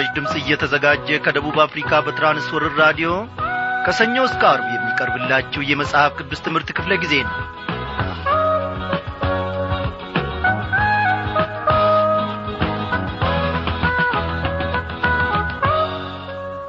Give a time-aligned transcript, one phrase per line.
[0.00, 3.08] ይህ ምስራች ድምፅ እየተዘጋጀ ከደቡብ አፍሪካ በትራንስወርር ራዲዮ
[3.84, 7.34] ከሰኞ እስከ አርብ የሚቀርብላችሁ የመጽሐፍ ቅዱስ ትምህርት ክፍለ ጊዜ ነው።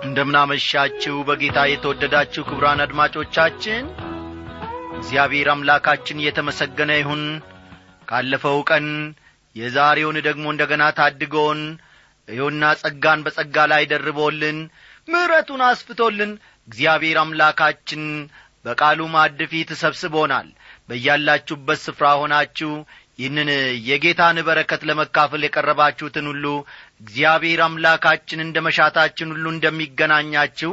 [0.08, 3.86] እንደምናመሻችሁ በጌታ የተወደዳችሁ ክቡራን አድማጮቻችን
[4.98, 7.24] እግዚአብሔር አምላካችን እየተመሰገነ ይሁን።
[8.08, 8.88] ካለፈው ቀን
[9.56, 11.62] የዛሬውን ደግሞ እንደ ገና ታድጎን
[12.32, 14.60] ይኸውና ጸጋን በጸጋ ላይ ደርቦልን
[15.08, 16.32] ምሕረቱን አስፍቶልን
[16.68, 18.04] እግዚአብሔር አምላካችን
[18.66, 20.48] በቃሉ ማዕድ ፊት ሰብስቦናል።
[20.90, 22.72] በያላችሁበት ስፍራ ሆናችሁ
[23.20, 23.50] ይህንን
[23.88, 26.46] የጌታን በረከት ለመካፈል የቀረባችሁትን ሁሉ
[27.02, 30.72] እግዚአብሔር አምላካችን እንደ መሻታችን ሁሉ እንደሚገናኛችሁ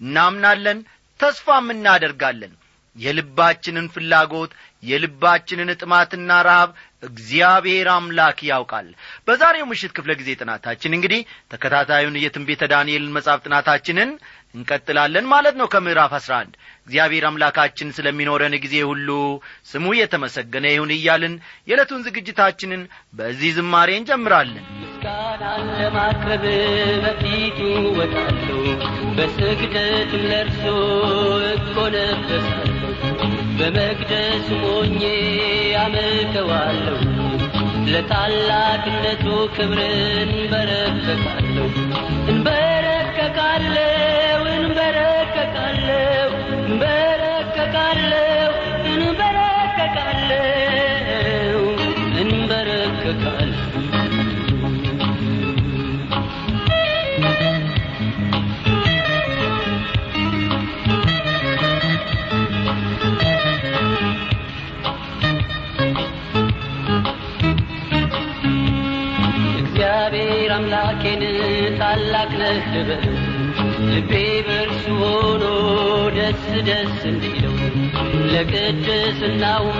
[0.00, 0.80] እናምናለን
[1.20, 2.52] ተስፋም እናደርጋለን።
[2.96, 6.70] የልባችንን ፍላጎት የልባችንን ጥማትና ረሃብ
[7.02, 8.88] እግዚአብሔር አምላክ ያውቃል።
[9.26, 11.20] በዛሬው ምሽት ክፍለ ጊዜ ጥናታችን እንግዲህ
[11.52, 14.10] ተከታታዩን የትንቤተ ዳንኤልን መጽሐፍ ጥናታችንን
[14.54, 16.54] እንቀጥላለን ማለት ነው ከምዕራፍ አስራ አንድ።
[16.86, 19.08] እግዚአብሔር አምላካችን ስለሚኖረን ጊዜ ሁሉ
[19.70, 21.34] ስሙ የተመሰገነ ይሁን እያልን
[21.68, 22.82] የዕለቱን ዝግጅታችንን
[23.18, 26.44] በዚህ ዝማሬ እንጀምራለን። ምስጋናን ለማቅረብ
[27.04, 27.58] በፊቱ
[27.98, 28.58] ወጣለሁ
[29.18, 30.64] በስግደትም ለርሶ
[31.52, 32.76] እኮነበሳለሁ
[33.58, 35.00] በመቅደስ ሞኜ
[35.82, 36.98] አመልከዋለሁ
[37.92, 39.90] ለታላቅነቱ ክብርን
[40.34, 41.66] እንበረከካለሁ
[42.32, 43.86] እንበረከካለሁ
[46.82, 48.52] እንበረከካለሁ
[48.92, 50.36] እንበረከካለሁ
[52.22, 53.58] እንበረከካለሁ
[69.60, 71.22] እግዚአብሔር አምላኬን
[71.80, 72.66] ታላቅ ነህ
[73.90, 74.12] ልቤ
[74.46, 75.44] በእርሱ ሆኖ
[76.20, 77.54] ደስ ደስ እንዲለው
[78.32, 79.78] ለቅድስናውም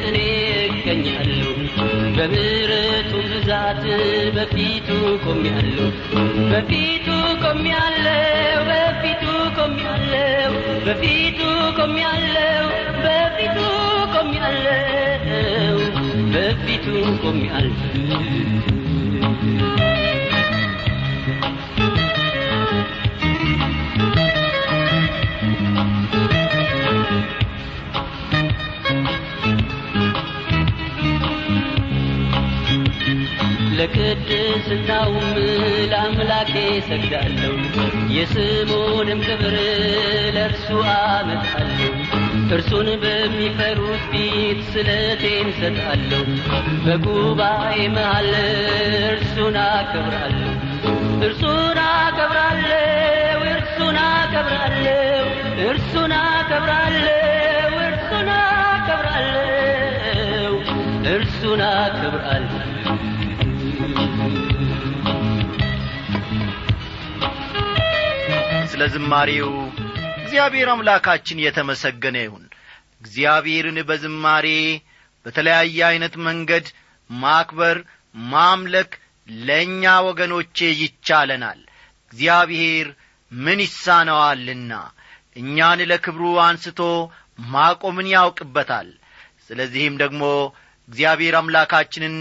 [0.00, 0.18] ቅኔ
[0.68, 1.50] እገኛለሁ።
[2.16, 3.82] በምሕረቱ ብዛት
[4.36, 4.88] በፊቱ
[5.24, 5.88] ቆሜያለሁ።
[6.52, 7.06] በፊቱ
[7.44, 8.14] ቆሜያለሁ
[8.70, 9.24] በፊቱ
[9.58, 10.52] ቆሜያለሁ
[10.86, 11.40] በፊቱ
[11.76, 12.64] ቆሜያለሁ
[13.06, 13.58] በፊቱ
[14.14, 15.76] ቆሜያለሁ
[16.34, 16.86] በፊቱ
[17.22, 17.74] ቆሜያለሁ
[34.60, 35.26] ለቅድስናውም
[35.90, 36.52] ለአምላኬ
[36.86, 37.52] ሰግዳለሁ
[38.14, 39.54] የስሙንም ክብር
[40.36, 41.92] ለእርሱ አመጣለሁ።
[42.56, 46.24] እርሱን በሚፈሩት ፊት ስለቴን ሰጣለሁ
[46.86, 48.30] በጉባኤ መሃል
[49.12, 50.54] እርሱን አከብራለሁ።
[51.28, 55.26] እርሱን አከብራለሁ እርሱን አከብራለሁ
[55.68, 57.14] እርሱን አከብራለሁ
[57.86, 59.54] እርሱን አከብራለሁ
[61.14, 62.77] እርሱን አከብራለሁ
[68.78, 69.48] ስለ ዝማሬው
[70.18, 72.44] እግዚአብሔር አምላካችን የተመሰገነ ይሁን።
[73.00, 74.46] እግዚአብሔርን በዝማሬ
[75.26, 76.66] በተለያየ ዐይነት መንገድ
[77.10, 77.78] ማክበር
[78.14, 78.90] ማምለክ
[79.28, 81.60] ለእኛ ወገኖቼ ይቻለናል።
[82.12, 82.88] እግዚአብሔር
[83.32, 84.72] ምን ይሳነዋልና
[85.36, 86.80] እኛን ለክብሩ አንስቶ
[87.50, 88.90] ማቆምን ያውቅበታል።
[89.46, 90.22] ስለዚህም ደግሞ
[90.88, 92.16] እግዚአብሔር አምላካችንን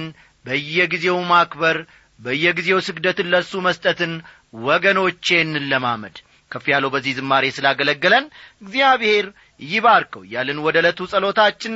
[0.45, 1.79] በየጊዜው ማክበር
[2.19, 4.15] በየጊዜው ስግደትን ለእሱ መስጠትን
[4.63, 6.17] ወገኖቼ እንለማመድ
[6.51, 8.25] ከፍ ያለው በዚህ ዝማሬ ስላገለገለን
[8.61, 9.25] እግዚአብሔር
[9.59, 11.73] ይባርከው እያልን ወደ ዕለቱ ጸሎታችን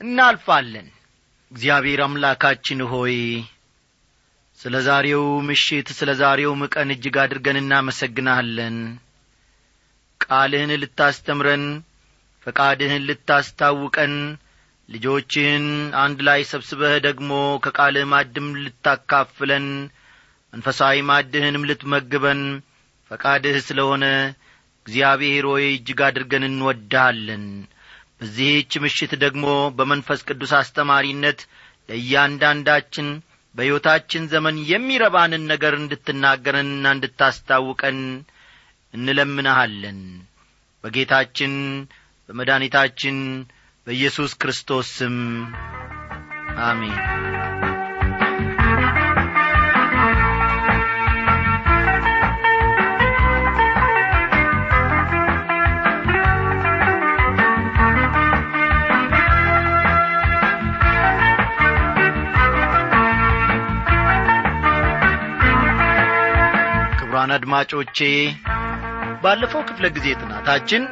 [0.00, 0.88] እናልፋለን።
[1.52, 3.16] እግዚአብሔር አምላካችን ሆይ
[4.60, 8.76] ስለ ዛሬው ምሽት ስለ ዛሬውም ቀን እጅግ አድርገን እናመሰግናለን።
[10.20, 11.64] ቃልህን ልታስተምረን
[12.46, 14.14] ፈቃድህን ልታስታውቀን
[14.88, 15.66] ልጆችህን
[16.02, 17.32] አንድ ላይ ሰብስበህ ደግሞ
[17.64, 19.66] ከቃልህ ማድም ልታካፍለን
[20.52, 22.40] መንፈሳዊ ማድህንም ልትመግበን
[23.10, 24.04] ፈቃድህ ስለሆነ
[24.86, 27.44] እግዚአብሔር ሆይ እጅግ አድርገን እንወድሃለን።
[28.20, 29.46] በዚህች ምሽት ደግሞ
[29.76, 31.40] በመንፈስ ቅዱስ አስተማሪነት
[31.88, 33.08] ለእያንዳንዳችን
[33.54, 37.98] በሕይወታችን ዘመን የሚረባንን ነገር እንድትናገረንና እንድታስታውቀን
[38.94, 40.00] እንለምንሃለን።
[40.84, 41.54] በጌታችን
[42.28, 43.16] በመድኃኒታችን
[43.86, 45.16] በኢየሱስ ክርስቶስ ስም
[46.66, 46.96] አሜን
[67.20, 67.98] ክቡራን አድማጮቼ
[69.22, 70.82] ባለፈው ክፍለ ጊዜ ጥናታችን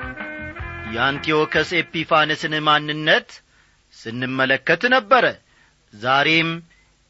[0.94, 3.28] የአንቲዮከስ ኤጲፋነስን ማንነት
[3.96, 5.25] ስንመለከት ነበረ።
[5.94, 6.50] ዛሬም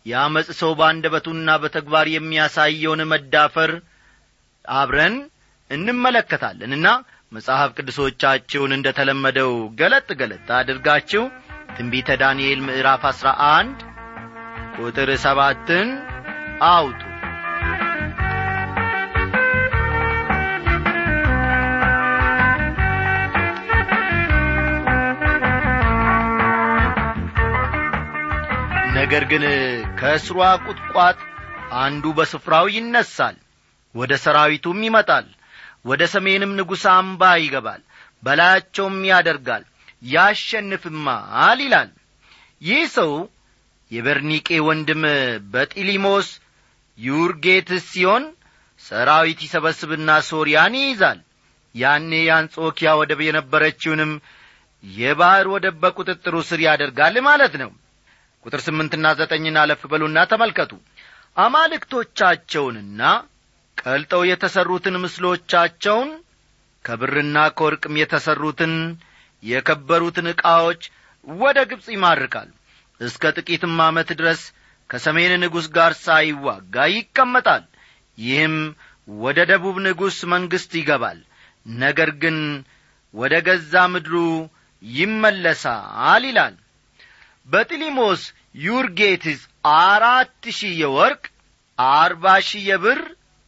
[0.06, 3.72] የአመፅ ሰው በአንደበቱና በተግባር የሚያሳየውን መዳፈር
[4.64, 5.16] አብረን
[5.70, 6.86] እንመለከታለንና
[7.32, 11.24] መጽሐፍ ቅዱሶቻችሁን እንደ ተለመደው ገለጥ ገለጥ አድርጋችሁ
[11.74, 13.78] ትንቢተ ዳንኤል ምዕራፍ አሥራ አንድ
[14.78, 15.90] ቁጥር ሰባትን
[16.70, 17.02] አውጡ
[29.10, 29.44] ነገር ግን
[29.98, 31.18] ከእስሯ ቁጥቋጥ
[31.82, 33.36] አንዱ በስፍራው ይነሳል
[33.94, 35.26] ወደ ሰራዊቱም ይመጣል
[35.84, 37.80] ወደ ሰሜንም ንጉሥ አምባ ይገባል
[38.22, 39.64] በላያቸውም ያደርጋል
[40.12, 41.88] ያሸንፍማል ይላል።
[42.62, 43.12] ይህ ሰው
[43.90, 45.02] የበርኒቄ ወንድም
[45.52, 46.28] በጢሊሞስ
[46.98, 48.26] ዩርጌትስ ሲሆን
[48.82, 51.18] ሰራዊት ይሰበስብና ሶርያን ይይዛል።
[51.74, 54.14] ያኔ የአንጾኪያ ወደብ የነበረችውንም
[54.84, 57.72] የባሕር ወደብ በቁጥጥሩ ስር ያደርጋል ማለት ነው
[58.46, 60.72] ቁጥር ስምንትና ዘጠኝን አለፍ በሉና ተመልከቱ።
[61.36, 63.00] አማልክቶቻቸውንና
[63.78, 66.10] ቀልጠው የተሠሩትን ምስሎቻቸውን
[66.84, 68.74] ከብርና ከወርቅም የተሠሩትን
[69.42, 70.82] የከበሩትን ዕቃዎች
[71.26, 72.48] ወደ ግብፅ ይማርካል
[73.00, 74.40] እስከ ጥቂትም ዓመት ድረስ
[74.90, 77.64] ከሰሜን ንጉሥ ጋር ሳይዋጋ ይቀመጣል።
[78.18, 78.54] ይህም
[79.18, 81.18] ወደ ደቡብ ንጉሥ መንግሥት ይገባል።
[81.80, 82.38] ነገር ግን
[83.14, 84.14] ወደ ገዛ ምድሩ
[84.82, 86.54] ይመለሳል ይላል
[87.48, 88.22] በጢሊሞስ
[88.62, 89.40] ዩርጌትስ
[89.82, 91.22] አራት ሺህ የወርቅ
[91.78, 93.00] አርባ ሺህ የብር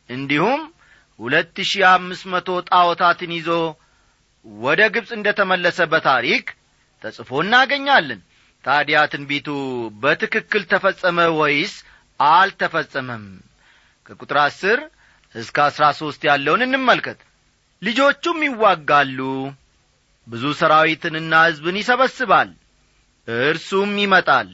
[0.08, 0.61] እንዲሁም
[1.20, 3.49] ሁለት ሺህ አምስት መቶ ጣዖታትን ይዞ
[4.47, 6.47] ወደ ግብፅ እንደ ተመለሰ በታሪክ
[7.02, 8.20] ተጽፎ እናገኛለን።
[8.64, 9.49] ታዲያ ትንቢቱ
[10.03, 11.75] በትክክል ተፈጸመ ወይስ
[12.20, 13.25] አልተፈጸመም?
[14.06, 14.79] ከቁጥር አስር
[15.35, 17.19] እስከ አሥራ ሦስት ያለውን እንመልከት።
[17.82, 19.19] ልጆቹም ይዋጋሉ
[20.26, 22.49] ብዙ ሰራዊትንና ሕዝብን ይሰበስባል
[23.28, 24.49] እርሱም ይመጣል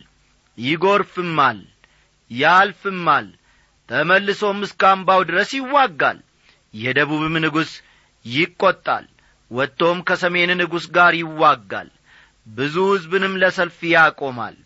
[0.59, 1.59] ይጐርፍማል
[2.31, 3.27] ያልፍማል
[3.89, 6.19] ተመልሶም እስከ አምባው ድረስ ይዋጋል።
[6.75, 7.71] የደቡብም ንጉሥ
[8.25, 9.05] ይቈጣል
[9.51, 11.91] ወጥቶም ከሰሜን ንጉሥ ጋር ይዋጋል።
[12.47, 14.57] ብዙ ሕዝብንም ለሰልፍ ያቆማል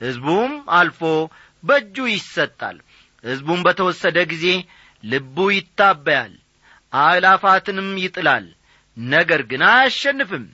[0.00, 1.00] ሕዝቡም አልፎ
[1.64, 2.78] በእጁ ይሰጣል።
[3.24, 4.46] ሕዝቡም በተወሰደ ጊዜ
[5.04, 6.32] ልቡ ይታበያል
[6.92, 8.46] አእላፋትንም ይጥላል።
[8.96, 10.46] ነገር ግን አያሸንፍም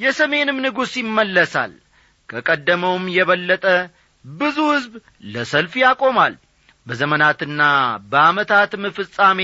[0.00, 1.74] የሰሜንም ንጉሥ ይመለሳል
[2.28, 3.64] ከቀደመውም የበለጠ
[4.24, 4.94] ብዙ ሕዝብ
[5.26, 6.34] ለሰልፍ ያቆማል።
[6.86, 7.62] በዘመናትና
[8.12, 9.40] በዓመታትም ፍጻሜ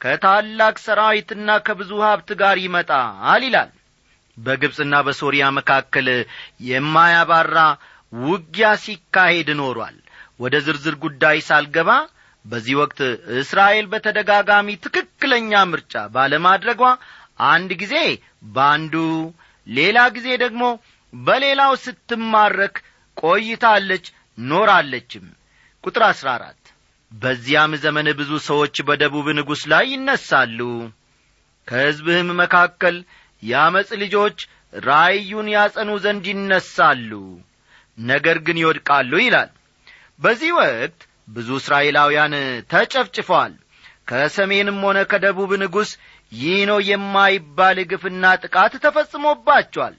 [0.00, 3.70] ከታላቅ ሰራዊትና ከብዙ ሀብት ጋር ይመጣል ይላል።
[4.36, 6.08] በግብፅና በሶርያ መካከል
[6.68, 7.58] የማያባራ
[8.12, 9.96] ውጊያ ሲካሄድ ኖሯል።
[10.40, 11.90] ወደ ዝርዝር ጉዳይ ሳልገባ
[12.44, 12.98] በዚህ ወቅት
[13.40, 16.82] እስራኤል በተደጋጋሚ ትክክለኛ ምርጫ ባለማድረጓ
[17.50, 17.94] አንድ ጊዜ
[18.54, 18.94] በአንዱ
[19.66, 20.62] ሌላ ጊዜ ደግሞ
[21.20, 22.76] በሌላው ስትማረክ
[23.16, 24.06] ቆይታለች
[24.38, 25.26] ኖራለችም።
[25.84, 26.60] ቁጥር አሥራ አራት
[27.12, 30.60] በዚያም ዘመን ብዙ ሰዎች በደቡብ ንጉሥ ላይ ይነሳሉ።
[31.68, 32.96] ከሕዝብህም መካከል
[33.42, 34.38] የአመፅ ልጆች
[34.82, 37.10] ራእዩን ያጸኑ ዘንድ ይነሳሉ
[37.98, 39.50] ነገር ግን ይወድቃሉ ይላል።
[40.20, 40.98] በዚህ ወቅት
[41.28, 42.34] ብዙ እስራኤላውያን
[42.72, 43.52] ተጨፍጭፈዋል
[44.08, 45.90] ከሰሜንም ሆነ ከደቡብ ንጉሥ
[46.32, 49.94] ይህ ነው የማይባል ግፍና ጥቃት ተፈጽሞባቸዋል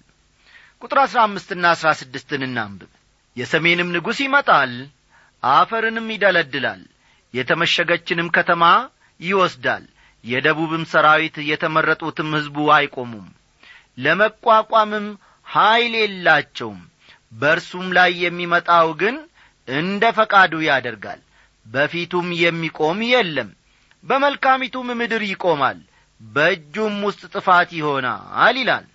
[0.81, 2.91] ቁጥር አሥራ አምስትና አሥራ ስድስትን እናንብብ።
[3.37, 4.73] የሰሜንም ንጉሥ ይመጣል
[5.43, 6.81] አፈርንም ይደለድላል
[7.33, 8.63] የተመሸገችንም ከተማ
[9.19, 9.83] ይወስዳል
[10.23, 13.27] የደቡብም ሰራዊት የተመረጡትም ሕዝቡ አይቆሙም።
[13.97, 15.07] ለመቋቋምም
[15.47, 16.79] ኀይል የላቸውም።
[17.31, 19.15] በእርሱም ላይ የሚመጣው ግን
[19.67, 21.21] እንደ ፈቃዱ ያደርጋል
[21.65, 23.49] በፊቱም የሚቆም የለም።
[24.03, 25.77] በመልካሚቱም ምድር ይቆማል
[26.21, 28.85] በእጁም ውስጥ ጥፋት ይሆናል ይላል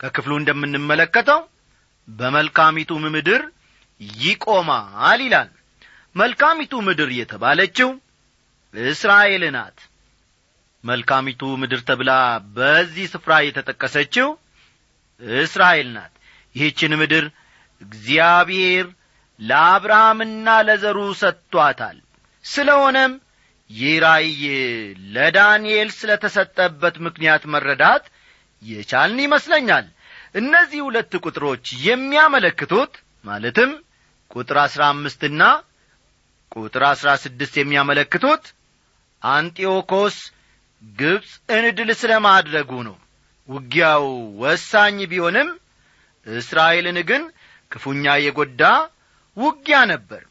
[0.00, 1.40] ከክፍሉ እንደምንመለከተው
[2.08, 3.42] በመልካሚቱም ምድር
[4.20, 5.50] ይቆማል ይላል።
[6.14, 7.90] መልካሚቱ ምድር የተባለችው
[8.74, 9.78] እስራኤል ናት።
[10.84, 12.10] መልካሚቱ ምድር ተብላ
[12.56, 14.28] በዚህ ስፍራ የተጠቀሰችው
[15.40, 16.12] እስራኤል ናት።
[16.54, 17.24] ይህችን ምድር
[17.82, 18.86] እግዚአብሔር
[19.40, 21.98] ለአብርሃምና ለዘሩ ሰጥቶአታል
[22.44, 23.12] ስለሆነም
[23.70, 24.40] ይህ ራእይ
[25.14, 28.04] ለዳንኤል ስለ ተሰጠበት ምክንያት መረዳት
[28.62, 29.86] የቻልን ይመስለኛል።
[30.34, 32.92] እነዚህ ሁለት ቁጥሮች የሚያመለክቱት
[33.24, 33.70] ማለትም
[34.30, 35.42] ቁጥር አሥራ አምስትና
[36.56, 38.44] ቁጥር አሥራ ስድስት የሚያመለክቱት
[39.22, 40.16] አንጢዮኮስ
[40.82, 42.96] ግብፅን ድል ስለ ማድረጉ ነው።
[43.48, 44.04] ውጊያው
[44.42, 45.48] ወሳኝ ቢሆንም
[46.26, 47.22] እስራኤልን ግን
[47.72, 48.62] ክፉኛ የጐዳ
[49.36, 50.22] ውጊያ ነበር።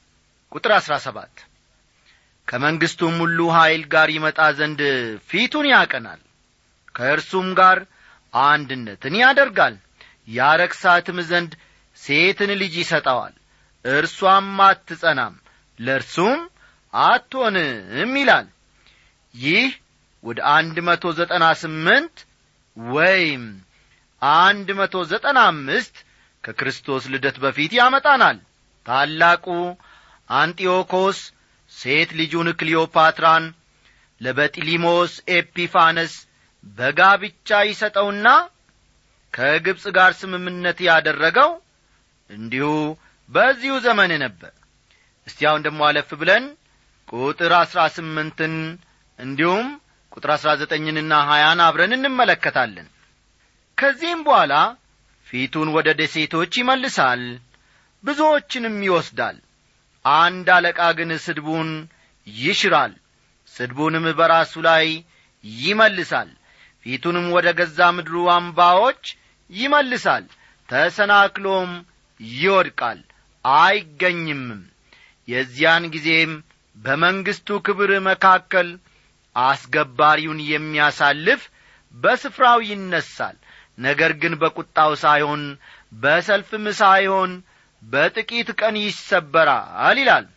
[0.52, 1.36] ቁጥር አሥራ ሰባት
[2.48, 4.80] ከመንግሥቱም ሁሉ ኀይል ጋር ይመጣ ዘንድ
[5.30, 6.22] ፊቱን ያቀናል።
[6.96, 7.80] ከእርሱም ጋር
[8.34, 9.76] አንድነትን ያደርጋል።
[10.32, 11.52] ያረክሳትም ዘንድ
[11.98, 13.34] ሴትን ልጅ ይሰጠዋል።
[13.86, 15.36] እርሷም አትጸናም
[15.80, 16.40] ለእርሱም
[16.94, 18.48] አትሆንም ይላል።
[19.36, 19.70] ይህ
[20.24, 22.16] ወደ አንድ መቶ ዘጠና ስምንት
[22.78, 23.44] ወይም
[24.22, 25.96] አንድ መቶ ዘጠና አምስት
[26.44, 28.38] ከክርስቶስ ልደት በፊት ያመጣናል።
[28.86, 29.46] ታላቁ
[30.30, 31.20] አንጢዮኮስ
[31.72, 33.46] ሴት ልጁን ክሊዮፓትራን
[34.22, 36.14] ለበጢሊሞስ ኤጲፋነስ
[36.64, 38.28] በጋብቻ ይሰጠውና
[39.34, 41.52] ከግብፅ ጋር ስምምነት ያደረገው
[42.30, 42.68] እንዲሁ
[43.30, 44.52] በዚሁ ዘመን ነበር።
[45.28, 46.46] እስቲ አሁን ደሞ አለፍ ብለን
[47.14, 48.56] ቁጥር አሥራ ስምንትን
[49.20, 49.68] እንዲሁም
[50.12, 52.88] ቁጥር አሥራ ዘጠኝንና ሀያን አብረን እንመለከታለን።
[53.78, 54.54] ከዚህም በኋላ
[55.28, 57.24] ፊቱን ወደ ደሴቶች ይመልሳል
[58.04, 59.38] ብዙዎችንም ይወስዳል።
[60.06, 61.70] አንድ አለቃ ግን ስድቡን
[62.28, 62.94] ይሽራል
[63.54, 64.86] ስድቡንም በራሱ ላይ
[65.44, 66.30] ይመልሳል
[66.90, 69.02] ፊቱንም ወደ ገዛ ምድሩ አምባዎች
[69.50, 70.24] ይመልሳል
[70.70, 71.72] ተሰናክሎም
[72.20, 73.00] ይወድቃል
[73.46, 74.62] አይገኝምም።
[75.28, 76.32] የዚያን ጊዜም
[76.76, 78.70] በመንግሥቱ ክብር መካከል
[79.36, 81.44] አስገባሪውን የሚያሳልፍ
[81.94, 83.38] በስፍራው ይነሳል
[83.78, 85.44] ነገር ግን በቁጣው ሳይሆን
[86.02, 87.32] በሰልፍም ሳይሆን
[87.82, 90.28] በጥቂት ቀን ይሰበራል ይላል።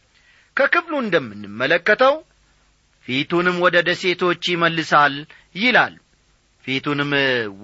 [0.56, 2.14] ከክፍሉ እንደምንመለከተው
[3.06, 5.14] ፊቱንም ወደ ደሴቶች ይመልሳል
[5.56, 5.94] ይላል
[6.64, 7.10] ፊቱንም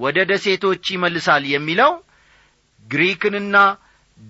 [0.02, 1.92] ወደ ደሴቶች ይመልሳል የሚለው
[2.86, 3.56] ግሪክንና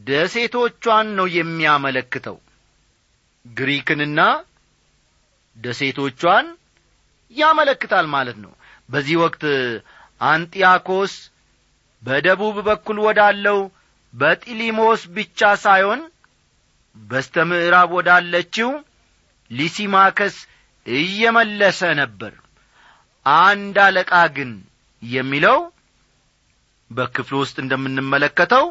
[0.06, 2.36] ደሴቶቿን ነው የሚያመለክተው።
[3.46, 4.20] ግሪክንና
[5.58, 6.46] ደሴቶቿን
[7.36, 8.52] ያመለክታል ማለት ነው።
[8.88, 9.42] በዚህ ወቅት
[10.20, 11.14] አንጢያኮስ
[12.02, 13.58] በደቡብ በኩል ወዳለው
[14.14, 16.00] በጢሊሞስ ብቻ ሳይሆን
[16.96, 18.70] በስተ ምዕራብ ወዳለችው
[19.50, 20.36] ሊሲማከስ
[20.86, 22.32] እየመለሰ ነበር
[23.30, 24.50] አንድ አለቃ ግን
[25.02, 25.58] የሚለው
[26.90, 28.66] በክፍሉ ውስጥ እንደምንመለከተው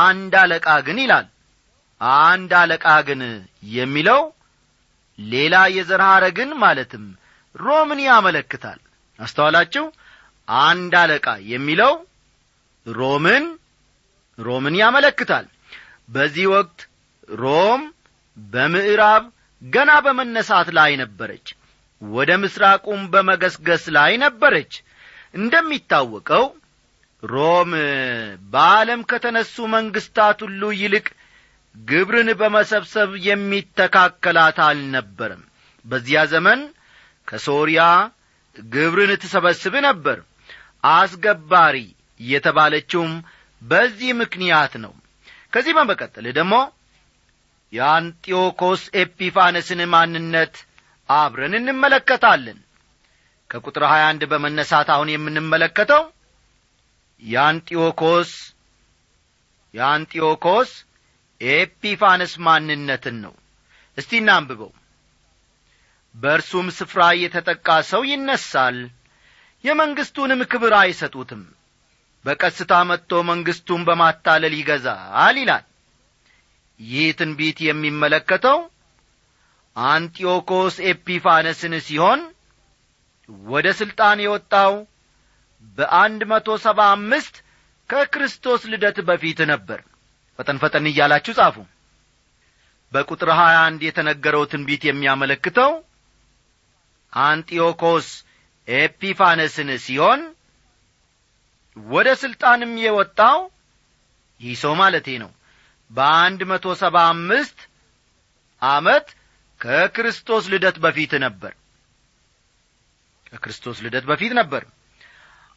[0.00, 1.26] አንድ አለቃ ግን ይላል።
[2.22, 3.22] አንድ አለቃ ግን
[3.74, 4.20] የሚለው
[5.18, 7.04] ሌላ የዘር ሐረግን ማለትም
[7.54, 8.80] ሮምን ያመለክታል።
[9.18, 9.84] አስተዋላችሁ?
[10.48, 11.94] አንድ አለቃ የሚለው
[12.86, 13.44] ሮምን
[14.38, 15.46] ሮምን ያመለክታል።
[16.08, 16.80] በዚህ ወቅት
[17.38, 17.80] ሮም
[18.36, 19.24] በምዕራብ
[19.62, 21.46] ገና በመነሳት ላይ ነበረች
[22.02, 24.72] ወደ ምሥራቁም በመገስገስ ላይ ነበረች።
[25.34, 26.44] እንደሚታወቀው
[27.22, 27.70] ሮም
[28.52, 31.06] በዓለም ከተነሱ መንግሥታት ሁሉ ይልቅ
[31.74, 35.42] ግብርን በመሰብሰብ የሚተካከላት አልነበረም።
[35.84, 36.60] በዚያ ዘመን
[37.28, 37.82] ከሶርያ
[38.56, 40.18] ግብርን ትሰበስብ ነበር።
[40.92, 41.76] አስገባሪ
[42.20, 43.12] የተባለችውም
[43.62, 44.92] በዚህ ምክንያት ነው።
[45.52, 46.54] ከዚህ በመቀጠል ደግሞ
[47.72, 50.54] የአንጢዮኮስ ኤጲፋነስን ማንነት
[51.08, 52.58] አብረን እንመለከታለን።
[53.50, 56.02] ከቁጥር 21 በመነሳት አሁን የምንመለከተው
[57.22, 58.32] የአንጢዮኮስ
[59.74, 60.70] የአንጢዮኮስ
[61.40, 63.34] ኤጲፋነስ ማንነትን ነው።
[63.98, 64.70] እስቲ እናንብበው።
[66.14, 68.78] በእርሱም ስፍራ የተጠቃ ሰው ይነሳል
[69.64, 71.42] የመንግሥቱንም ክብር አይሰጡትም።
[72.24, 75.64] በቀስታ መጥቶ መንግሥቱን በማታለል ይገዛል ይላል።
[76.80, 78.58] ይህ ትንቢት የሚመለከተው
[79.86, 82.20] አንጢዮኮስ ኤጲፋነስን ሲሆን
[83.48, 84.72] ወደ ሥልጣን የወጣው
[85.78, 87.34] በአንድ መቶ ሰባ አምስት
[87.90, 89.80] ከክርስቶስ ልደት በፊት ነበር።
[90.38, 91.56] ፈጠን ፈጠን እያላችሁ ጻፉ።
[92.92, 95.72] በቁጥር ሀያ አንድ የተነገረው ትንቢት የሚያመለክተው
[97.12, 98.08] አንጢዮኮስ
[98.68, 100.20] ኤጲፋነስን ሲሆን
[101.76, 103.38] ወደ ሥልጣንም የወጣው
[104.40, 105.30] ይህ ሰው ማለቴ ነው።
[105.90, 107.58] በአንድ መቶ ሰባ አምስት
[108.62, 109.06] ዓመት
[109.60, 111.52] ከክርስቶስ ልደት በፊት ነበር።
[113.26, 114.62] ከክርስቶስ ልደት በፊት ነበር።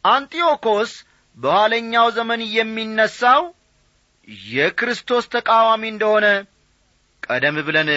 [0.04, 0.92] አንጢዮኮስ
[1.36, 3.42] በኋለኛው ዘመን የሚነሳው
[4.50, 6.26] የክርስቶስ ተቃዋሚ እንደሆነ
[7.22, 7.88] ቀደም ብለን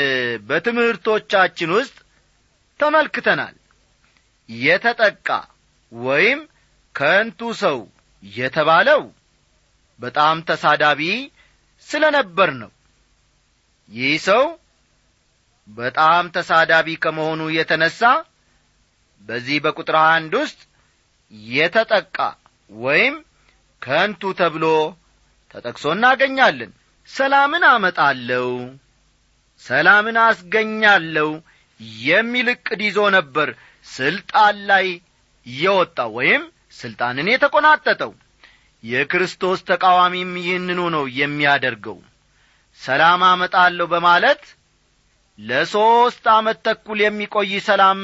[0.48, 1.96] በትምህርቶቻችን ውስጥ
[2.80, 3.56] ተመልክተናል።
[4.50, 5.28] የተጠቃ
[5.92, 6.40] ወይም
[6.96, 7.78] ከንቱ ሰው
[8.24, 9.02] የተባለው
[10.00, 11.02] በጣም ተሳዳቢ
[11.88, 12.72] ስለ ነበር ነው።
[13.92, 14.44] ይህ ሰው
[15.68, 18.00] በጣም ተሳዳቢ ከመሆኑ የተነሣ
[19.24, 20.60] በዚህ በቁጥር አንድ ውስጥ
[21.52, 22.18] የተጠቃ
[22.70, 23.16] ወይም
[23.82, 24.66] ከንቱ ተብሎ
[25.56, 26.72] ተጠቅሶ እናገኛለን።
[27.10, 28.46] ሰላምን አመጣለሁ
[29.62, 31.30] ሰላምን አስገኛለሁ
[32.04, 33.50] የሚል ዕቅድ ይዞ ነበር
[33.88, 34.88] ስልጣን ላይ
[35.46, 36.44] የወጣው ወይም
[36.80, 38.12] ስልጣንን የተቈናጠጠው
[38.84, 41.98] የክርስቶስ ተቃዋሚም ይህንኑ ነው የሚያደርገው።
[42.82, 44.42] ሰላም አመጣለሁ በማለት
[45.40, 48.00] ለሦስት ዓመት ተኩል የሚቆይ ሰላም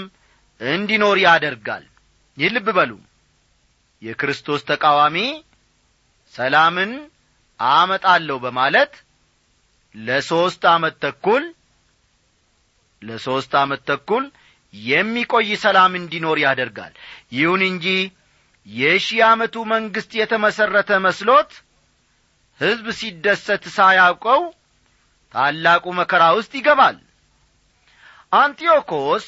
[0.62, 1.86] እንዲኖር ያደርጋል።
[2.38, 2.92] ይህ ልብ በሉ።
[4.02, 5.18] የክርስቶስ ተቃዋሚ
[6.36, 6.92] ሰላምን
[7.60, 8.94] አመጣለሁ በማለት
[9.96, 11.44] ለሦስት ዓመት ተኩል
[13.02, 14.26] ለሦስት ዓመት ተኩል
[14.74, 16.94] የሚቆይ ሰላም እንዲኖር ያደርጋል።
[17.34, 17.86] ይሁን እንጂ
[18.68, 21.52] የሺህ ዓመቱ መንግሥት የተመሠረተ መስሎት
[22.60, 24.42] ሕዝብ ሲደሰት ሳያውቀው
[25.34, 26.98] ታላቁ መከራ ውስጥ ይገባል
[28.32, 29.26] አንጢዮኮስ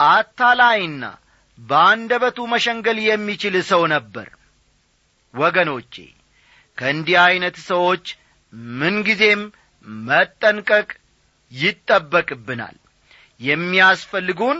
[0.00, 1.04] አታላይና
[1.58, 4.28] በአንደበቱ መሸንገል የሚችል ሰው ነበር።
[5.34, 5.94] ወገኖቼ
[6.78, 8.04] ከእንዲህ ዐይነት ሰዎች
[8.80, 9.42] ምንጊዜም
[10.06, 10.88] መጠንቀቅ
[11.52, 12.76] ይጠበቅብናል።
[13.40, 14.58] የሚያስፈልጉን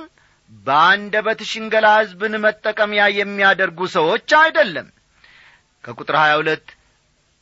[0.65, 4.89] በአንደበት ሽንገላ ሕዝብን መጠቀሚያ የሚያደርጉ ሰዎች አይደለም።
[5.85, 6.67] ከቁጥር ሀያ ሁለት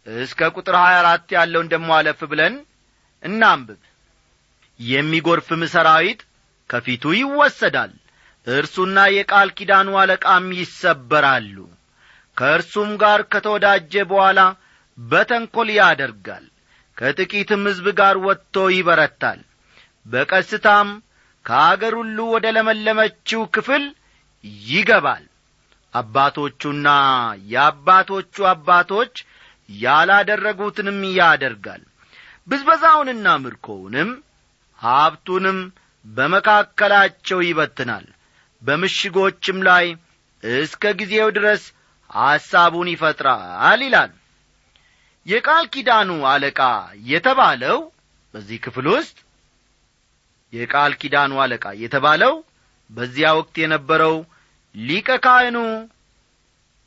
[0.07, 2.55] እስከ ቁጥር ሀያ አራት ያለውን ደሞ አለፍ ብለን
[3.23, 3.81] እናንብብ።
[4.81, 6.21] የሚጐርፍም ሰራዊት
[6.73, 7.93] ከፊቱ ይወሰዳል።
[8.47, 11.57] እርሱና የቃል ኪዳኑ አለቃም ይሰበራሉ።
[12.37, 14.41] ከእርሱም ጋር ከተወዳጀ በኋላ
[14.99, 16.47] በተንኰል ያደርጋል።
[16.97, 19.41] ከጥቂትም ሕዝብ ጋር ወጥቶ ይበረታል።
[20.07, 20.89] በቀስታም
[21.47, 23.85] ከአገር ሁሉ ወደ ለመለመችው ክፍል
[24.67, 25.25] ይገባል።
[25.95, 26.89] አባቶቹና
[27.53, 29.15] የአባቶቹ አባቶች
[29.79, 31.83] ያላደረጉትንም ያደርጋል።
[32.49, 34.11] ብዝበዛውንና ምርኮውንም
[34.79, 35.59] ሀብቱንም
[36.05, 38.07] በመካከላቸው ይበትናል።
[38.63, 39.87] በምሽጎችም ላይ
[40.43, 41.63] እስከ ጊዜው ድረስ
[42.11, 44.11] ሐሳቡን ይፈጥራል ይላል።
[45.27, 46.61] የቃል ኪዳኑ አለቃ
[47.11, 47.79] የተባለው
[48.35, 49.17] በዚህ ክፍል ውስጥ
[50.53, 52.35] የቃል ኪዳኑ አለቃ የተባለው
[52.91, 54.15] በዚያ ወቅት የነበረው
[54.75, 55.59] ሊቀ ካህኑ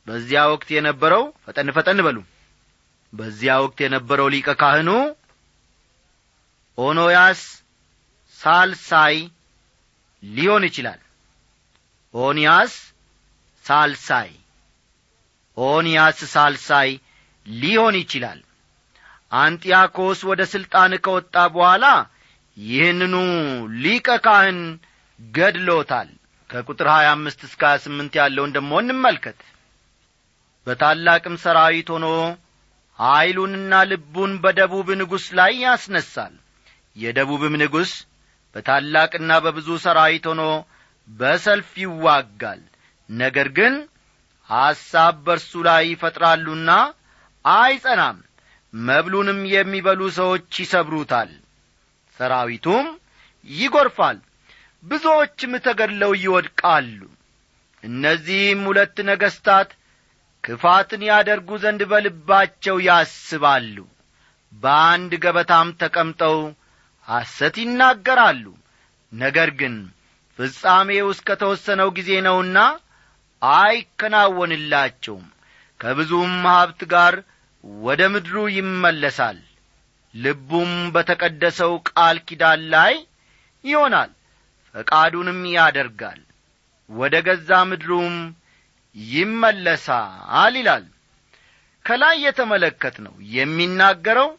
[0.06, 2.18] በዚያ ወቅት የነበረው ፈጠን ፈጠን በሉ።
[3.12, 4.90] በዚያ ወቅት የነበረው ሊቀ ካህኑ
[6.78, 7.40] ኦኖያስ
[8.40, 9.16] ሳልሳይ
[10.22, 11.00] ሊሆን ይችላል።
[12.14, 12.74] ኦንያስ
[13.64, 14.30] ሳልሳይ
[15.56, 16.90] ኦንያስ ሳልሳይ
[17.46, 18.40] ሊሆን ይችላል።
[19.32, 21.84] አንጢያኮስ ወደ ሥልጣን ከወጣ በኋላ
[22.56, 23.14] ይህንኑ
[23.82, 24.58] ሊቀ ካህን
[25.20, 26.08] ገድሎታል።
[26.50, 29.38] ከቁጥር ሀያ አምስት እስከ ሀያ ስምንት ያለውን ደሞ እንመልከት።
[30.66, 32.06] በታላቅም ሰራዊት ሆኖ
[32.98, 36.34] ኀይሉንና ልቡን በደቡብ ንጉሥ ላይ ያስነሳል።
[36.96, 37.90] የደቡብም ንጉሥ
[38.56, 40.42] በታላቅና በብዙ ሰራዊት ሆኖ
[41.08, 42.60] በሰልፍ ይዋጋል።
[43.08, 43.74] ነገር ግን
[44.48, 46.70] ሐሳብ በርሱ ላይ ይፈጥራሉና
[47.44, 48.18] አይጸናም።
[48.72, 51.30] መብሉንም የሚበሉ ሰዎች ይሰብሩታል
[52.20, 52.86] ሰራዊቱም
[53.44, 54.18] ይጐርፋል
[54.84, 57.00] ብዙዎችም ተገድለው ይወድቃሉ።
[57.84, 59.70] እነዚህም ሁለት ነገሥታት
[60.44, 63.76] ክፋትን ያደርጉ ዘንድ በልባቸው ያስባሉ።
[64.52, 66.36] በአንድ ገበታም ተቀምጠው
[67.08, 68.44] ሐሰት ይናገራሉ።
[69.12, 69.74] ነገር ግን
[70.38, 72.58] ፍጻሜው እስከ ተወሰነው ጊዜ ነውና
[73.42, 75.26] አይከናወንላቸውም።
[75.80, 77.14] ከብዙም ሀብት ጋር
[77.82, 79.38] ወደ ምድሩ ይመለሳል።
[80.14, 82.94] ልቡም በተቀደሰው ቃል ኪዳን ላይ
[83.64, 84.10] ይሆናል
[84.74, 86.20] ፈቃዱንም ያደርጋል።
[86.90, 88.16] ወደ ገዛ ምድሩም
[88.96, 90.84] ይመለሳል ይላል።
[91.84, 94.30] ከላይ የተመለከት ነው የሚናገረው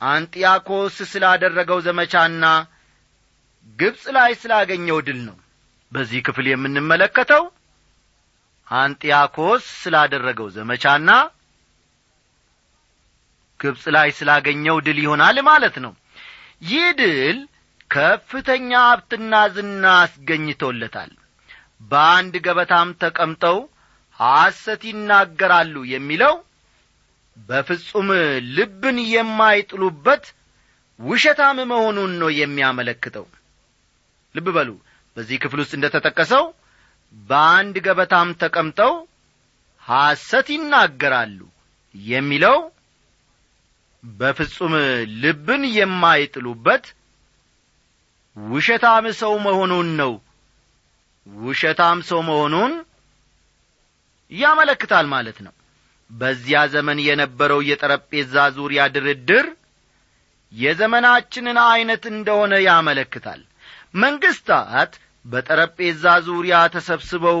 [0.00, 2.44] አንጢያኮስ ስላደረገው ዘመቻና
[3.78, 5.36] ግብፅ ላይ ስላገኘው ድል ነው።
[5.92, 7.44] በዚህ ክፍል የምንመለከተው
[8.68, 11.10] አንጢያኮስ ስላደረገው ዘመቻና
[13.60, 15.92] ግብፅ ላይ ስላገኘው ድል ይሆናል ማለት ነው።
[16.62, 17.38] ይህ ድል
[17.90, 21.10] ከፍተኛ ሀብትና ዝና አስገኝቶለታል።
[21.90, 23.58] በአንድ ገበታም ተቀምጠው
[24.20, 26.34] ሐሰት ይናገራሉ የሚለው
[27.48, 28.08] በፍጹም
[28.56, 30.24] ልብን የማይጥሉበት
[31.00, 33.26] ውሸታም መሆኑን ነው የሚያመለክተው።
[34.34, 34.70] ልብ በሉ
[35.16, 36.44] በዚህ ክፍል ውስጥ እንደ ተጠቀሰው
[37.14, 38.92] በአንድ ገበታም ተቀምጠው
[39.84, 41.40] ሐሰት ይናገራሉ
[41.94, 42.58] የሚለው
[44.04, 44.74] በፍጹም
[45.22, 46.84] ልብን የማይጥሉበት
[48.36, 50.12] ውሸታም ሰው መሆኑን ነው።
[51.26, 52.72] ውሸታም ሰው መሆኑን
[54.32, 55.54] ያመለክታል ማለት ነው
[56.10, 59.46] በዚያ ዘመን የነበረው የጠረጴዛ ዙሪያ ድርድር
[60.52, 63.40] የዘመናችንን ዐይነት እንደሆነ ያመለክታል።
[64.02, 64.92] መንግሥታት
[65.24, 67.40] በጠረጴዛ ዙሪያ ተሰብስበው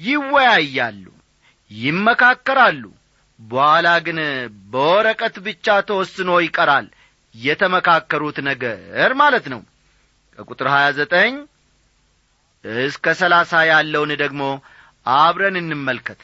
[0.00, 1.04] ይወያያሉ
[1.70, 2.82] ይመካከራሉ።
[3.40, 4.18] በኋላ ግን
[4.72, 6.86] በወረቀት ብቻ ተወስኖ ይቀራል
[7.34, 9.60] የተመካከሩት ነገር ማለት ነው።
[10.38, 11.32] ከቁጥር ሀያ ዘጠኝ
[12.84, 14.42] እስከ ሰላሳ ያለውን ደግሞ
[15.16, 16.20] አብረን እንመልከት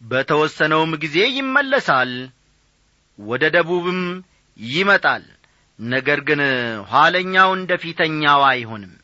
[0.00, 2.12] በተወሰነውም ጊዜ ይመለሳል
[3.18, 4.00] ወደ ደቡብም
[4.56, 5.24] ይመጣል።
[5.78, 6.40] ነገር ግን
[6.90, 8.94] ኋለኛው እንደ ፊተኛው አይሆንም።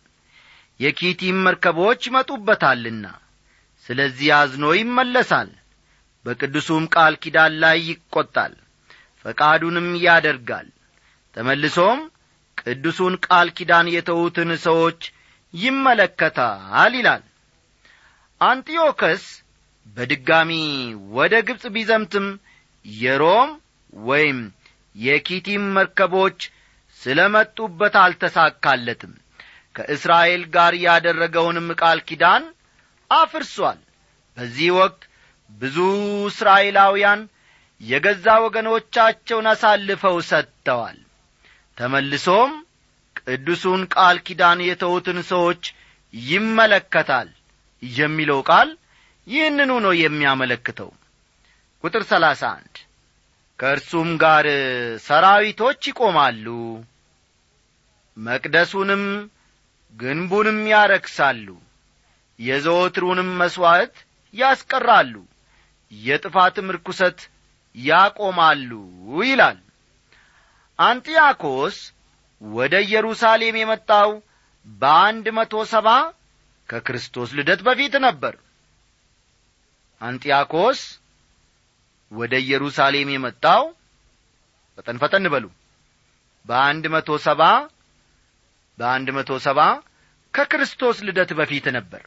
[0.81, 3.05] የኪቲም መርከቦች ይመጡበታልና
[3.87, 5.51] ስለዚህ አዝኖ ይመለሳል።
[6.25, 8.55] በቅዱሱም ቃል ኪዳን ላይ ይቈጣል
[9.25, 10.69] ፈቃዱንም ያደርጋል።
[11.37, 12.01] ተመልሶም
[12.59, 15.01] ቅዱሱን ቃል ኪዳን የተዉትን ሰዎች
[15.55, 17.23] ይመለከታል ይላል።
[18.41, 19.25] አንጢዮከስ
[19.87, 20.51] በድጋሚ
[21.17, 22.27] ወደ ግብፅ ቢዘምትም
[22.85, 23.51] የሮም
[24.07, 24.39] ወይም
[24.97, 26.39] የኪቲም መርከቦች
[27.01, 29.13] ስለ መጡበት አልተሳካለትም።
[29.75, 32.45] ከእስራኤል ጋር ያደረገውንም ቃል ኪዳን
[33.11, 33.81] አፍርሷል።
[34.37, 35.03] በዚህ ወቅት
[35.51, 35.77] ብዙ
[36.31, 37.21] እስራኤላውያን
[37.81, 40.99] የገዛ ወገኖቻቸውን አሳልፈው ሰጥተዋል።
[41.79, 42.53] ተመልሶም
[43.21, 45.63] ቅዱሱን ቃል ኪዳን የተዉትን ሰዎች
[46.15, 47.29] ይመለከታል
[47.83, 48.69] የሚለው ቃል
[49.27, 50.91] ይህንኑ ነው የሚያመለክተው።
[51.85, 52.75] ቁጥር ሰላሳ አንድ
[53.59, 54.47] ከእርሱም ጋር
[55.07, 56.47] ሰራዊቶች ይቆማሉ
[58.17, 59.05] መቅደሱንም
[59.95, 61.47] ግንቡንም ያረክሳሉ
[62.39, 63.95] የዘወትሩንም መሥዋዕት
[64.35, 65.15] ያስቀራሉ
[65.93, 67.19] የጥፋትም ርኩሰት
[67.75, 68.71] ያቆማሉ
[69.23, 69.59] ይላል።
[70.79, 71.77] አንጢያኮስ
[72.43, 74.11] ወደ ኢየሩሳሌም የመጣው
[74.67, 75.89] በአንድ መቶ ሰባ
[76.69, 78.35] ከክርስቶስ ልደት በፊት ነበር
[80.05, 80.81] አንጢያኮስ
[82.13, 83.63] ወደ ኢየሩሳሌም የመጣው
[84.79, 85.45] ፈጠን ፈጠን በሉ።
[86.47, 87.43] በአንድ መቶ ሰባ
[88.79, 89.61] በአንድ መቶ ሰባ
[90.35, 92.03] ከክርስቶስ ልደት በፊት ነበር።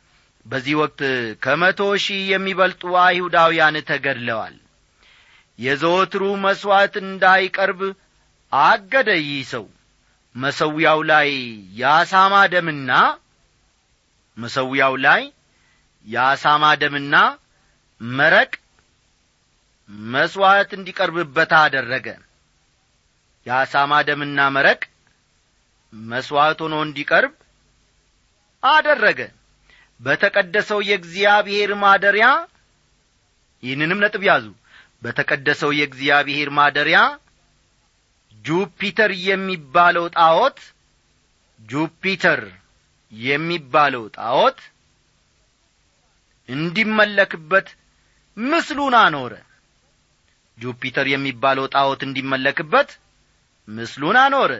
[0.45, 1.01] በዚህ ወቅት
[1.43, 4.55] ከመቶ ሺህ የሚበልጡ አይሁዳውያን ተገድለዋል።
[5.60, 7.81] የዘወትሩ መሥዋዕት እንዳይቀርብ
[8.51, 9.65] አገደ ይህ ሰው።
[10.36, 11.29] መሰዊያው ላይ
[11.79, 12.91] የአሳማ ደምና
[14.38, 15.21] መሰዊያው ላይ
[16.05, 17.15] የአሳማ ደምና
[18.01, 18.51] መረቅ
[20.10, 22.07] መሥዋዕት እንዲቀርብበት አደረገ።
[23.45, 24.81] የአሳማ ደምና መረቅ
[25.93, 27.33] መሥዋዕት ሆኖ እንዲቀርብ
[28.63, 29.19] አደረገ።
[29.99, 32.27] በተቀደሰው የእግዚአብሔር ማደሪያ
[33.63, 34.45] ይህንንም ነጥብ ያዙ።
[35.03, 36.99] በተቀደሰው የእግዚአብሔር ማደሪያ
[38.45, 40.60] ጁፒተር የሚባለው ጣዖት
[41.60, 42.41] ጁፒተር
[43.12, 44.60] የሚባለው ጣዖት
[46.49, 47.67] እንዲመለክበት
[48.38, 49.34] ምስሉን አኖረ።
[50.58, 52.89] ጁፒተር የሚባለው ጣዖት እንዲመለክበት
[53.67, 54.52] ምስሉን አኖረ።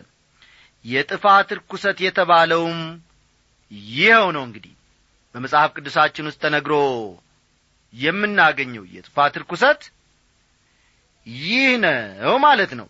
[0.86, 2.80] የጥፋት ርኩሰት የተባለውም
[3.96, 4.74] ይኸው ነው እንግዲህ።
[5.36, 6.76] በመጽሐፍ ቅዱሳችን ውስጥ ተነግሮ
[7.94, 9.82] የምናገኘው የጥፋት ርኩሰት
[11.28, 12.88] ይህ ነው ማለት ነው።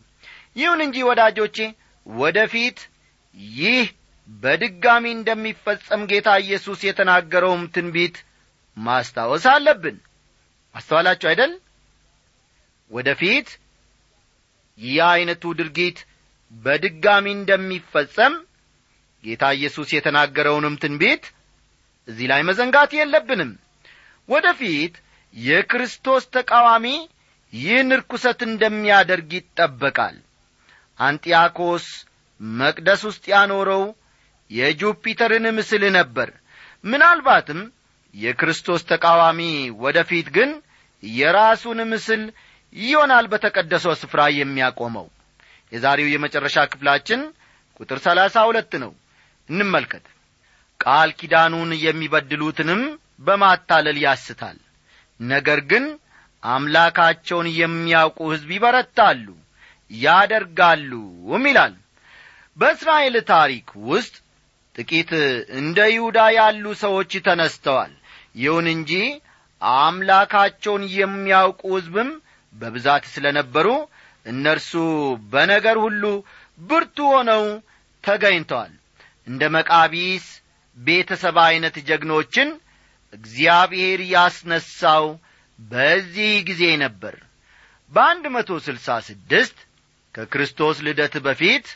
[0.55, 1.57] ይሁን እንጂ ወዳጆቼ
[2.05, 2.79] ወደፊት
[3.57, 3.85] ይህ
[4.29, 8.15] በድጋሚ እንደሚፈጸም ጌታ ኢየሱስ የተናገረውም ትንቢት
[8.77, 9.97] ማስታወስ አለብን
[10.77, 11.51] አስተዋላችሁ አይደል?
[12.91, 13.47] ወደፊት
[14.79, 15.97] ይህ ዐይነቱ ድርጊት
[16.53, 18.33] በድጋሚ እንደሚፈጸም
[19.23, 21.23] ጌታ ኢየሱስ የተናገረውንም ትንቢት
[22.07, 23.51] እዚህ ላይ መዘንጋት የለብንም።
[24.29, 24.93] ወደፊት
[25.33, 26.85] የክርስቶስ ተቃዋሚ
[27.53, 30.15] ይህን ርኩሰት እንደሚያደርግ ይጠበቃል።
[30.99, 31.85] አንጢያኮስ
[32.41, 33.83] መቅደስ ውስጥ ያኖረው
[34.51, 36.29] የጁፒተርን ምስል ነበር።
[36.83, 37.59] ምናልባትም
[38.15, 39.41] የክርስቶስ ተቃዋሚ
[39.83, 40.51] ወደፊት ግን
[41.03, 42.23] የራሱን ምስል
[42.75, 45.07] ይሆናል በተቀደሰው ስፍራ የሚያቆመው።
[45.71, 47.21] የዛሬው የመጨረሻ ክፍላችን
[47.79, 48.91] ቁጥር ሰላሳ ሁለት ነው።
[49.49, 50.05] እንመልከት።
[50.79, 52.81] ቃል ኪዳኑን የሚበድሉትንም
[53.19, 54.57] በማታለል ያስታል።
[55.19, 55.85] ነገር ግን
[56.43, 59.27] አምላካቸውን የሚያውቁ ሕዝብ ይበረታሉ
[59.91, 61.73] ያደርጋሉም ይላል።
[62.57, 64.15] በእስራኤል ታሪክ ውስጥ
[64.75, 65.11] ጥቂት
[65.59, 67.93] እንደ ይሁዳ ያሉ ሰዎች ተነስተዋል።
[68.35, 68.91] ይሁን እንጂ
[69.61, 72.09] አምላካቸውን የሚያውቁ ሕዝብም
[72.53, 73.67] በብዛት ስለ ነበሩ
[74.25, 74.71] እነርሱ
[75.31, 76.03] በነገር ሁሉ
[76.59, 77.43] ብርቱ ሆነው
[78.03, 78.73] ተገኝተዋል።
[79.27, 80.25] እንደ መቃቢስ
[80.77, 82.49] ቤተሰብ ዐይነት ጀግኖችን
[83.13, 85.05] እግዚአብሔር ያስነሳው
[85.59, 87.15] በዚህ ጊዜ ነበር።
[87.91, 89.57] በአንድ መቶ ስልሳ ስድስት
[90.15, 91.67] ከክርስቶስ ልደት በፊት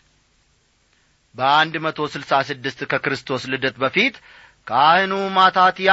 [1.36, 4.16] በአንድ መቶ ስልሳ ስድስት ከክርስቶስ ልደት በፊት
[4.68, 5.92] ካህኑ ማታትያ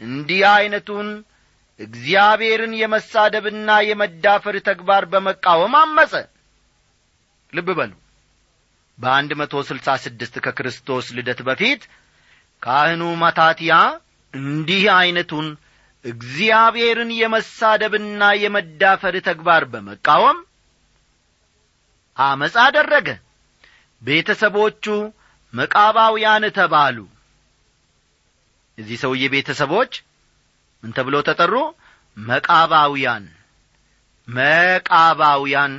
[0.00, 1.08] እንዲህ ዐይነቱን
[1.80, 6.12] እግዚአብሔርን የመሳደብና የመዳፈር ተግባር በመቃወም አመፀ።
[7.52, 7.92] ልብ በሉ።
[8.98, 11.82] በአንድ መቶ ስልሳ ስድስት ከክርስቶስ ልደት በፊት
[12.62, 13.74] ካህኑ ማታትያ
[14.34, 15.46] እንዲህ ዐይነቱን
[16.04, 20.38] እግዚአብሔርን የመሳደብና የመዳፈር ተግባር በመቃወም
[22.16, 23.08] አመፃ አደረገ።
[24.02, 24.84] ቤተሰቦቹ
[25.52, 26.98] መቃባውያን ተባሉ
[28.80, 29.92] እዚህ ሰውዬ ቤተሰቦች
[30.82, 31.54] ምን ተብሎ ተጠሩ?
[32.16, 33.24] መቃባውያን
[34.28, 35.72] መቃባውያን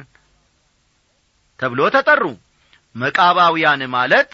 [1.60, 2.24] ተብሎ ተጠሩ።
[2.96, 4.32] መቃባውያን ማለት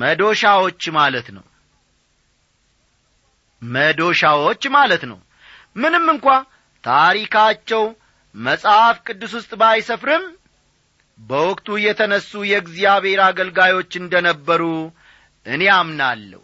[0.00, 1.44] መዶሻዎች ማለት ነው።
[3.62, 5.18] መዶሻዎች ማለት ነው።
[5.76, 6.26] ምንም እንኳ
[6.84, 7.82] ታሪካቸው
[8.34, 10.24] መጽሐፍ ቅዱስ ውስጥ ባይሰፍርም
[11.18, 14.62] በወቅቱ የተነሱ የእግዚአብሔር አገልጋዮች እንደ ነበሩ
[15.46, 16.40] እኔ አምናለሁ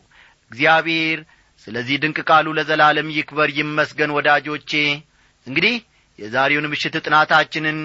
[0.50, 1.18] እግዚአብሔር
[1.66, 4.72] ስለዚህ ድንቅ ቃሉ ለዘላለም ይክበር ይመስገን ወዳጆቼ።
[5.46, 5.76] እንግዲህ
[6.18, 7.78] የዛሬውን ምሽት ጥናታችንን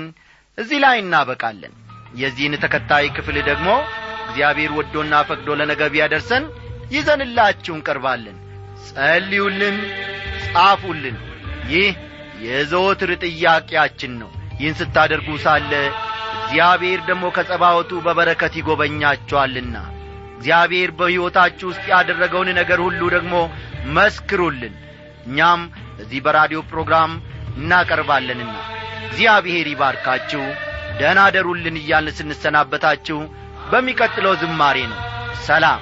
[0.57, 1.73] እዚህ ላይ እናበቃለን።
[2.15, 3.69] የዚህን ተከታይ ክፍል ደግሞ
[4.27, 6.43] እግዚአብሔር ወዶና ፈቅዶ ለነገ ቢያደርሰን
[6.95, 8.37] ይዘንላችሁ እንቀርባለን።
[8.87, 9.77] ጸልዩልን
[10.45, 11.17] ጻፉልን።
[11.71, 11.91] ይህ
[12.45, 15.71] የዘወትር ጥያቄያችን ነው። ይህን ስታደርጉ ሳለ
[16.41, 19.75] እግዚአብሔር ደግሞ ከጸባወቱ በበረከት ይጐበኛችኋልና
[20.41, 23.33] እግዚአብሔር በሕይወታችሁ ውስጥ ያደረገውን ነገር ሁሉ ደግሞ
[23.95, 24.73] መስክሩልን።
[25.27, 25.61] እኛም
[25.97, 27.11] በዚህ በራዲዮ ፕሮግራም
[27.57, 28.53] እናቀርባለንና
[29.07, 30.43] እግዚአብሔር ይባርካችሁ
[30.99, 33.19] ደህና አደሩልን እያልን ስንሰናበታችሁ
[33.71, 34.99] በሚቀጥለው ዝማሬ ነው።
[35.45, 35.81] ሰላም